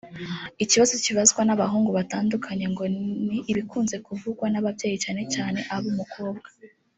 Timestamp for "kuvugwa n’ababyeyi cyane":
4.05-5.21